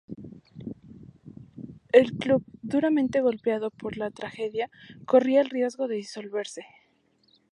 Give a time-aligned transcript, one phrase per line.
[1.93, 4.71] El club, duramente golpeado por la tragedia,
[5.05, 6.65] corría el riesgo de disolverse.